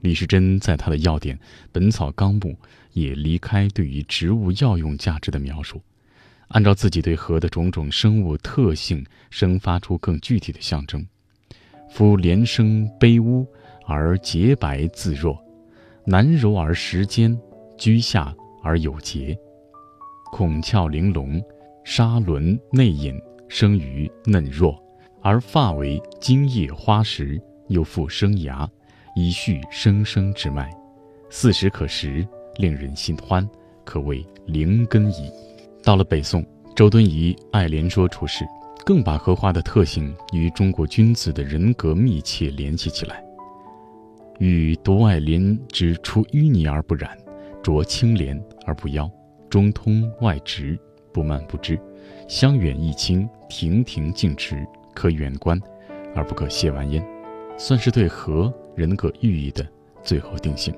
[0.00, 1.36] 李时珍在他的要点
[1.72, 2.40] 《本草纲目》
[2.92, 5.80] 也离开对于植物药用价值的描述，
[6.48, 11.06] 按照自己对荷的种种生物特性，生发出更具体的象征。
[11.90, 13.46] 夫莲生卑污
[13.84, 15.38] 而洁白自若，
[16.04, 17.38] 难柔而时坚，
[17.76, 19.36] 居下而有节，
[20.32, 21.42] 孔窍玲珑，
[21.84, 24.80] 沙轮内隐，生于嫩弱，
[25.20, 28.70] 而发为茎叶花实，又复生芽。
[29.14, 30.70] 以续生生之脉，
[31.30, 33.48] 四时可食，令人心欢，
[33.84, 35.30] 可谓灵根矣。
[35.82, 36.44] 到了北宋，
[36.74, 38.44] 周敦颐爱莲说出世，
[38.84, 43.22] 更把荷花的特性与中国君子的人格密切联系起来。
[44.38, 47.16] 欲独爱莲之出淤泥而不染，
[47.62, 49.10] 濯清涟而不妖，
[49.48, 50.78] 中通外直，
[51.12, 51.78] 不蔓不枝，
[52.28, 55.60] 香远益清，亭亭净植，可远观，
[56.14, 57.04] 而不可亵玩焉。
[57.60, 59.62] 算是对和人格寓意的
[60.02, 60.74] 最后定性。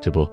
[0.00, 0.24] 这不，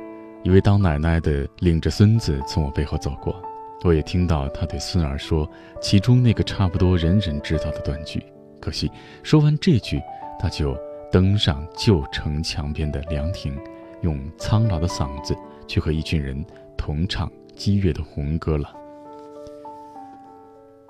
[0.44, 3.36] 一位当奶奶的领着孙子从我背后走过，
[3.84, 5.50] 我也听到他对孙儿说
[5.82, 8.24] 其中那个差不多人人知道的断句。
[8.62, 8.92] 可惜，
[9.24, 10.00] 说完这句，
[10.40, 10.78] 他就
[11.12, 13.58] 登上旧城墙边的凉亭，
[14.04, 15.36] 用苍老的嗓子
[15.68, 16.46] 去和一群人
[16.78, 18.72] 同唱激越的红歌了。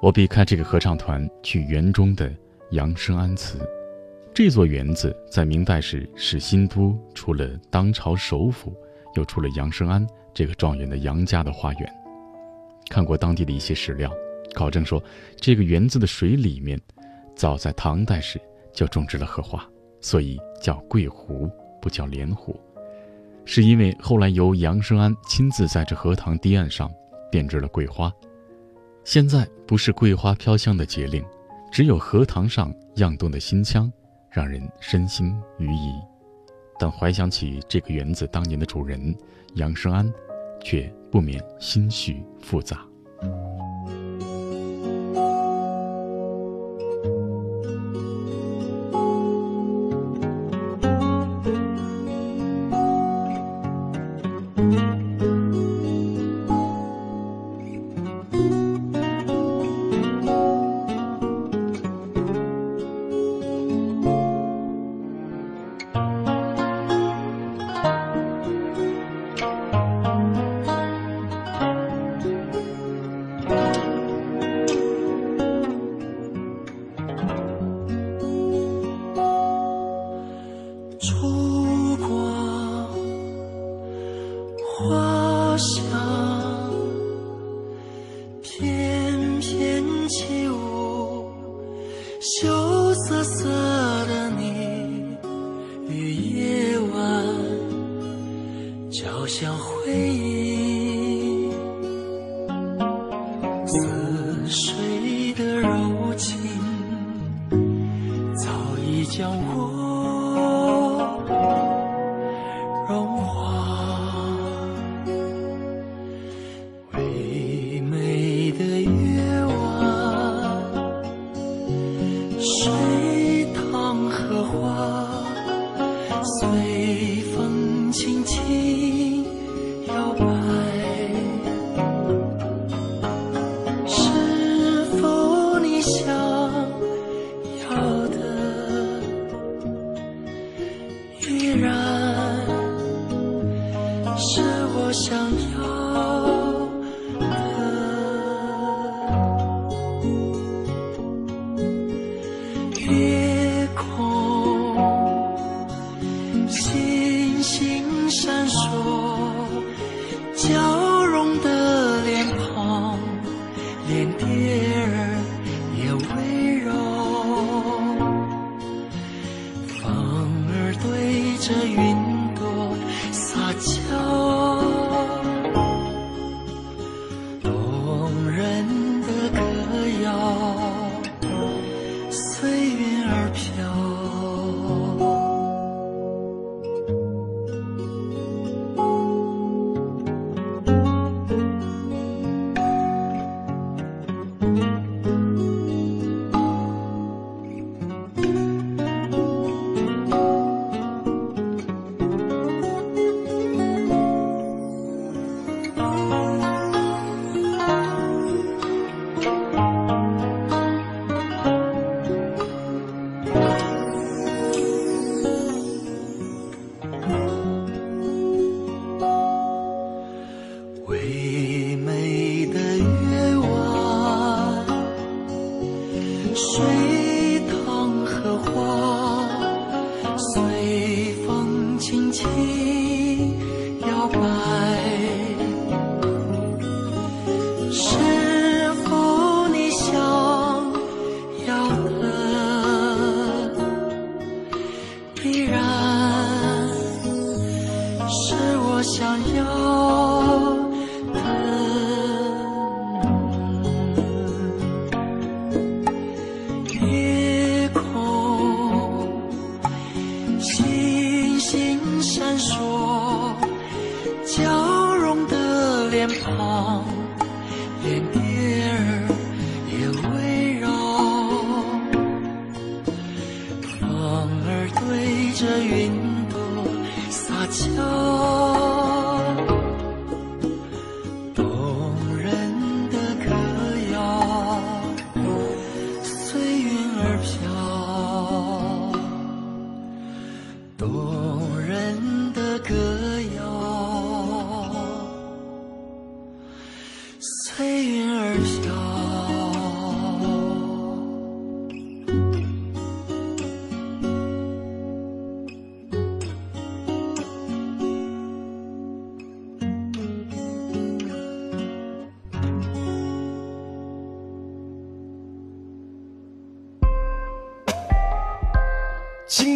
[0.02, 2.30] 我避开这个合唱团，去园中的
[2.72, 3.58] 杨生安祠。
[4.36, 8.76] 这座园子在明代时是新都，除了当朝首府，
[9.16, 11.96] 又出了杨生安这个状元的杨家的花园。
[12.90, 14.12] 看过当地的一些史料，
[14.54, 15.02] 考证说，
[15.38, 16.78] 这个园子的水里面，
[17.34, 18.38] 早在唐代时
[18.74, 19.66] 就种植了荷花，
[20.02, 21.50] 所以叫桂湖，
[21.82, 22.60] 不叫莲湖。
[23.46, 26.92] 是因为后来由杨生安亲自在这荷塘堤岸上
[27.32, 28.12] 编织了桂花。
[29.06, 31.24] 现在不是桂花飘香的节令，
[31.72, 33.90] 只有荷塘上漾动的新腔，
[34.36, 35.96] 让人身心愉怡。
[36.78, 39.16] 但怀想起这个园子当年的主人
[39.54, 40.14] 杨生安，
[40.62, 42.86] 却不免心绪复杂。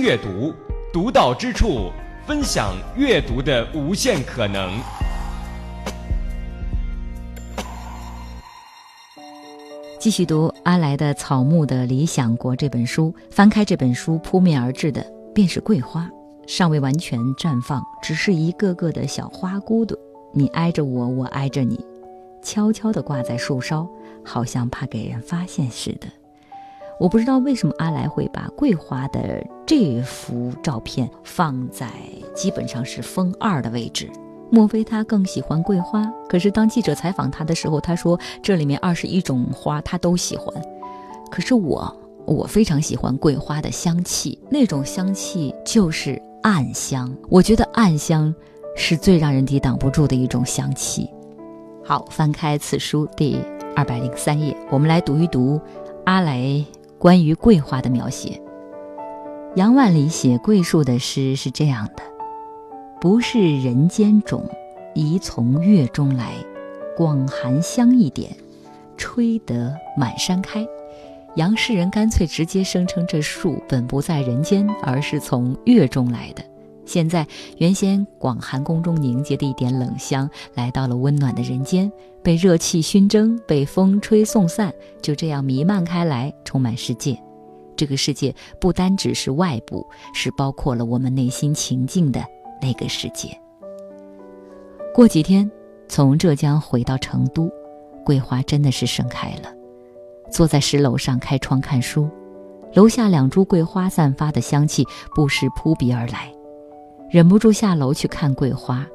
[0.09, 0.51] 阅读，
[0.91, 1.91] 独到之处，
[2.25, 4.71] 分享阅读的无限可能。
[9.99, 16.09] 继续读阿来的《草木的理想国》这本书，翻开这本书，扑面而至的便是桂花，
[16.47, 19.95] 尚未完全绽放，只是一个个的小花骨朵。
[20.33, 21.85] 你挨着我，我挨着你，
[22.41, 23.87] 悄悄地挂在树梢，
[24.25, 26.07] 好像怕给人发现似的。
[26.99, 31.87] 我不知道为什么阿来会把桂花的这幅照片放在
[32.35, 34.09] 基本上是封二的位置。
[34.51, 36.05] 莫非他更喜欢桂花？
[36.27, 40.53] 可是当记者采访他的时候，他说这里面二十一种花他都喜欢。
[41.31, 41.95] 可是我，
[42.25, 47.15] 我非常喜欢桂花的香气，那种香气就是暗香。
[47.29, 48.33] 我觉得暗香
[48.75, 51.09] 是最让人抵挡不住的一种香气。
[51.85, 53.37] 好，翻开此书第
[53.73, 55.61] 二百零三页，我们来读一读
[56.05, 56.65] 阿来
[56.99, 58.39] 关于桂花的描写。
[59.55, 62.03] 杨万里写桂树的诗是这样的。
[63.01, 64.45] 不是人间种，
[64.93, 66.33] 宜从月中来。
[66.97, 68.29] 广寒香一点，
[68.97, 70.67] 吹得满山开。
[71.35, 76.43] 杨诗人干脆直接声称这树本不在人间，而是从月中来的。
[76.89, 77.27] 现在
[77.59, 81.91] 原先广寒宫中凝结的一点冷香，来到了温暖的人间，
[82.23, 87.15] 被热气熏蒸，被风吹送散，就这样弥漫开来，充满世界。
[87.75, 89.85] 这个世界不单只是外部，
[90.15, 92.25] 是包括了我们内心情境的。
[92.59, 93.29] 那个世界。
[94.93, 95.49] 过几天，
[95.87, 97.49] 从浙江回到成都，
[98.03, 99.53] 桂花真的是盛开了。
[100.29, 102.09] 坐在石楼上开窗看书，
[102.73, 104.83] 楼下两株桂花散发的香气
[105.15, 106.33] 不时扑鼻而来，
[107.09, 108.85] 忍不住下楼去看桂花。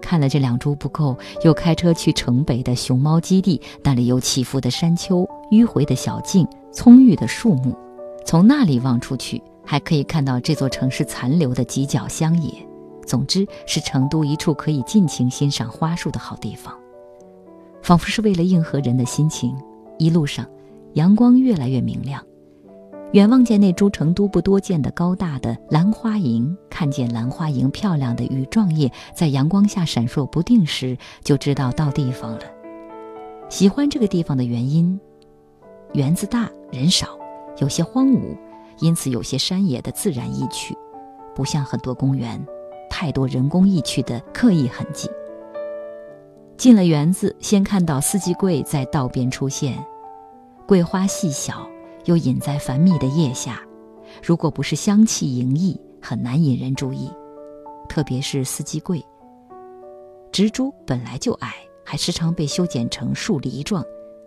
[0.00, 7.74] 看了这两株不够，又开车去城北的熊猫基地，那里有起伏的山丘、迂回的小径、葱郁的树木，
[8.26, 12.50] 从那里望出去，还可以看到这座城市残留的犄角乡野。
[13.06, 16.74] 总之是成都一处可以尽情欣赏花树的好地方，
[17.82, 19.56] 仿佛是为了应和人的心情。
[19.98, 20.46] 一路上，
[20.94, 22.22] 阳光越来越明亮，
[23.14, 32.40] 远望见那株成都不多见的高大的兰花楹，看见兰花楹漂亮的羽状叶在阳光下闪烁不定时，就知道到地方了。
[33.48, 34.98] 喜欢这个地方的原因，
[35.92, 37.16] 园子大人少，
[37.58, 38.36] 有些荒芜，
[38.80, 40.76] 因此有些山野的自然意趣，
[41.36, 42.44] 不像很多公园。
[42.90, 45.08] 太多人工意趣的刻意痕迹。
[46.56, 49.78] 进了园子，先看到四季桂在道边出现，
[50.66, 51.68] 桂花细小，
[52.04, 53.60] 又隐在繁密的叶下。
[54.22, 57.10] 如果不是香气盈溢，很难引人注意。
[57.88, 59.04] 特别是四季桂，
[60.32, 63.84] 植株本来就矮，还时常被修剪成树篱状。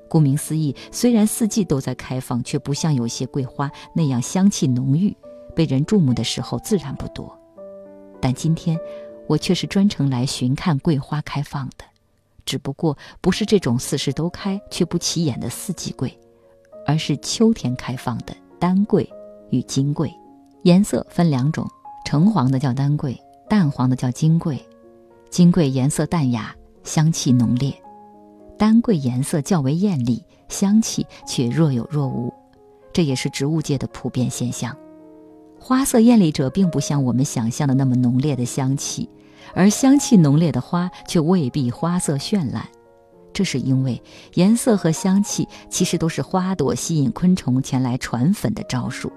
[0.09, 5.15] 顾名思义，虽然四季都在开放，却不像有些桂花那样香气浓郁，
[5.55, 7.37] 被人注目的时候自然不多。
[8.21, 8.79] 但今天，
[9.27, 11.83] 我却是专程来寻看桂花开放的，
[12.45, 16.17] 只不过不是这种四时都开却不起眼的四季桂，
[16.87, 19.07] 而是秋天开放的丹桂
[19.51, 20.11] 与金桂。
[20.63, 21.67] 颜色分两种，
[22.05, 23.15] 橙黄的叫丹桂，
[23.47, 24.59] 淡黄的叫金桂。
[25.29, 27.71] 金桂颜色淡雅，香气浓烈；
[28.57, 32.33] 丹桂颜色较为艳丽，香气却若有若无。
[32.93, 34.75] 这也是植物界的普遍现象。
[35.59, 39.09] 花色艳丽者，并不像我们想象的那么浓烈的香气，
[39.53, 42.65] 而香气浓烈的花却未必花色绚烂。
[43.37, 44.01] 这是因为
[44.33, 49.13] 颜色和香气其实都是花朵吸引昆虫前来传粉的招数。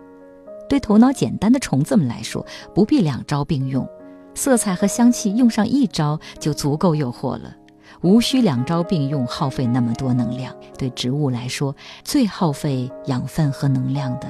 [0.69, 2.45] 对头脑简单的虫子们来说，
[2.75, 3.89] 不必两招并用，
[4.35, 7.57] 色彩和香气用上一招就足够诱惑了，
[8.03, 10.55] 无需两招并用，耗费那么多能量。
[10.77, 14.29] 对植物来说，最耗费养分和能量的，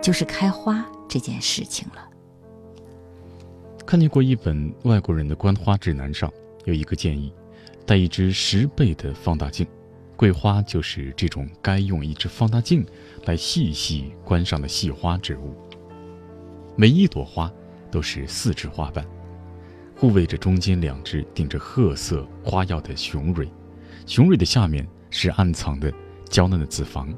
[0.00, 0.86] 就是开花。
[1.08, 2.08] 这件事情了。
[3.84, 6.32] 看见过一本外国人的观花指南上
[6.64, 7.34] 有一个建议，
[7.84, 9.66] 带一只十倍的放大镜，
[10.16, 12.84] 桂花就是这种该用一只放大镜
[13.24, 15.54] 来细细观赏的细花植物。
[16.76, 17.52] 每一朵花
[17.90, 19.06] 都是四只花瓣，
[19.96, 23.48] 护卫着中间两只顶着褐色花药的雄蕊，
[24.06, 25.92] 雄蕊的下面是暗藏的
[26.28, 27.12] 娇嫩的子房。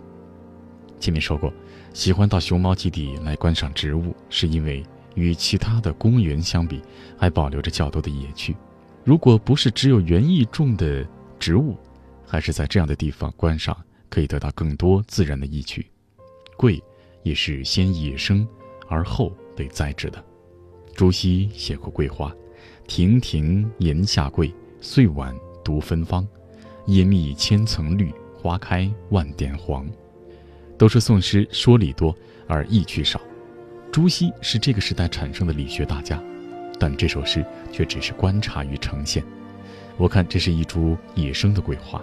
[0.99, 1.53] 前面说过。
[1.93, 4.83] 喜欢到熊猫基地来观赏植物，是因为
[5.15, 6.83] 与其他的公园相比，
[7.17, 8.57] 还保留着较多的野趣。
[9.05, 11.07] 如果不是只有园艺种的
[11.39, 11.77] 植物，
[12.27, 13.77] 还是在这样的地方观赏，
[14.09, 15.87] 可以得到更多自然的意趣。
[16.57, 16.83] 桂
[17.23, 18.49] 也是先野生，
[18.89, 20.25] 而后被栽植的。
[20.95, 22.35] 朱熹写过桂花
[22.89, 26.27] ：“亭亭檐下桂，岁晚独芬芳。
[26.87, 29.87] 叶密千层绿，花开万点黄。”
[30.79, 33.21] 都说宋诗说理多而意趣少，
[33.93, 36.23] 朱熹是这个时代产生的理学大家，
[36.85, 39.24] 但这首诗却只是观察与呈现。
[39.97, 41.99] 我看这是一株野生的桂花。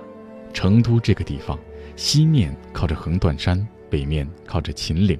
[0.54, 1.56] 成都这个地方，
[1.96, 5.20] 西面靠着横断山，北面靠着秦岭，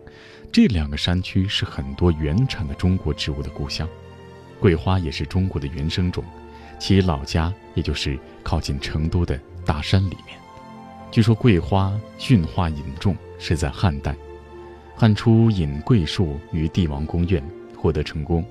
[0.52, 3.88] 这两个山区是很多原产的中国植物的故乡。
[4.60, 6.24] 桂花也是中国的原生种，
[6.80, 10.36] 其老家也就是靠近成都的大山里面。
[11.12, 14.16] 据说桂花驯化引种是在汉代。
[14.96, 17.44] 汉初引桂树于帝王宫苑，
[17.78, 18.44] 获得成功。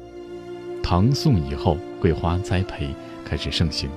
[0.83, 3.89] 唐宋以后，桂花栽培开始盛行，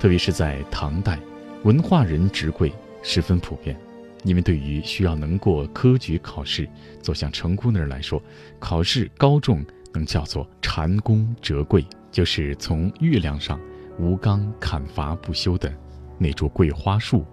[0.00, 1.18] 特别是在唐代，
[1.62, 3.76] 文化人植桂十分普遍。
[4.24, 6.68] 因为对于需要能过科举考试、
[7.00, 8.20] 走向成功的人来说，
[8.58, 13.60] 考试高中能叫做蟾宫折桂，就是从月亮上
[14.00, 15.72] 无刚砍伐不休的
[16.18, 17.24] 那株桂花树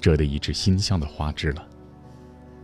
[0.00, 1.66] 折的一枝馨香的花枝了。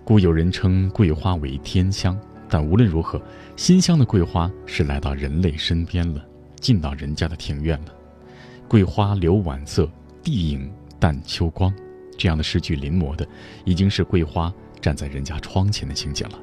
[0.03, 2.19] 故有人称桂花为天香，
[2.49, 3.21] 但无论如何，
[3.57, 6.25] 馨香的桂花是来到人类身边了，
[6.61, 7.95] 进到人家的庭院了。
[8.69, 9.89] 桂花留晚色，
[10.23, 11.73] 地影淡秋光，
[12.17, 13.27] 这样的诗句临摹的，
[13.65, 16.39] 已经是桂花站在人家窗前的情景了。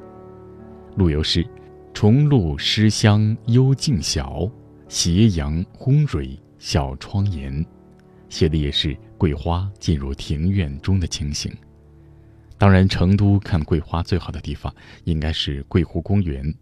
[0.96, 1.46] 陆游诗：
[1.94, 4.48] 重露湿香幽径小，
[4.88, 7.64] 斜阳烘蕊小窗沿，
[8.28, 11.50] 写的也是桂花进入庭院中的情形。
[12.62, 16.54] 当然，成都看桂花最好的地方应该是桂湖公园，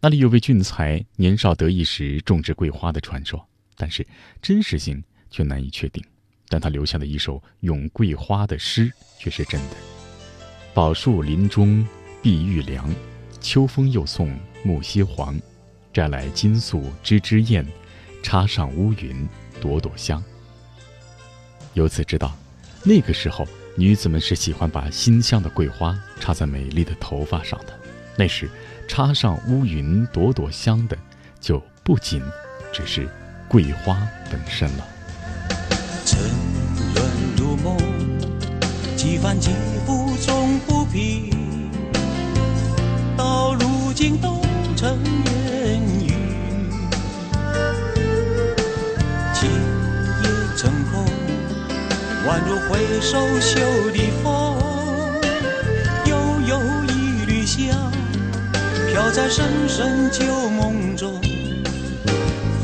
[0.00, 3.46] 那里有位俊才年少得意时种植桂花的传说，
[3.76, 4.06] 但是
[4.40, 6.02] 真实性却难以确定。
[6.48, 9.76] 但他留下的一首咏桂花的诗却是真的
[10.72, 11.86] ：“宝树林中
[12.22, 12.90] 碧玉凉，
[13.38, 14.34] 秋风又送
[14.64, 15.38] 木樨黄。
[15.92, 17.62] 摘来金粟枝枝艳，
[18.22, 19.28] 插上乌云
[19.60, 20.24] 朵朵香。”
[21.76, 22.34] 由此知道，
[22.86, 23.46] 那个时候。
[23.74, 27.72] 女子们是喜欢把馨香的桂花插在美丽的头发上的，
[28.16, 28.48] 那时
[28.86, 30.96] 插上乌云朵朵香的，
[31.40, 32.22] 就不仅
[32.72, 33.08] 只是
[33.48, 34.86] 桂花本身了。
[36.04, 36.20] 沉
[36.94, 37.78] 沦如梦，
[38.94, 39.50] 几番起
[39.86, 41.70] 伏终不平，
[43.16, 44.42] 到如今都
[44.76, 45.51] 成烟
[52.24, 53.58] 宛如回首袖
[53.90, 54.56] 的风，
[56.06, 56.16] 悠
[56.46, 57.90] 悠一缕香，
[58.92, 61.20] 飘在深深旧梦中。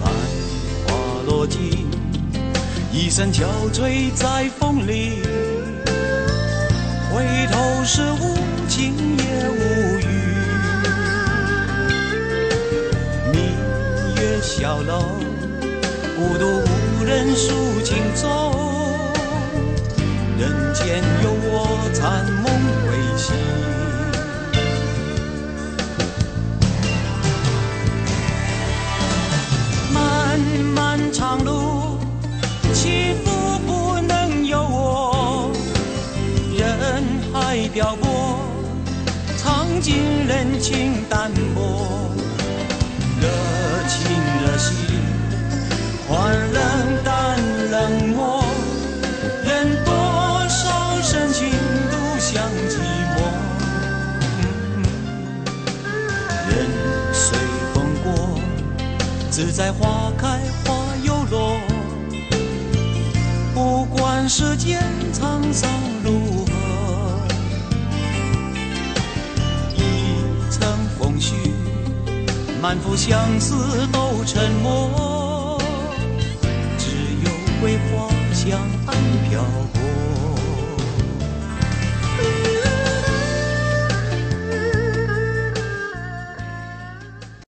[0.01, 0.13] 繁
[0.87, 0.95] 华
[1.27, 1.89] 落尽，
[2.93, 3.43] 一身憔
[3.73, 5.23] 悴在风里。
[7.13, 8.37] 回头是无
[8.69, 10.07] 情也无语。
[13.33, 13.43] 明
[14.15, 15.17] 月小楼，
[16.17, 18.48] 孤独无人诉情衷。
[20.89, 22.47] 人间有我残梦
[22.89, 23.37] 未醒，
[29.93, 30.41] 漫
[30.75, 31.99] 漫长路，
[32.73, 35.53] 起伏不能由我。
[36.57, 38.41] 人海漂泊，
[39.37, 42.08] 尝尽人情淡薄，
[59.39, 60.27] 自在花开
[60.65, 61.61] 花又落。
[63.55, 64.83] 不管世间
[65.13, 65.71] 沧桑
[66.03, 66.53] 如何，
[69.77, 70.69] 一层
[70.99, 71.35] 风絮，
[72.61, 75.18] 满腹相思都沉默。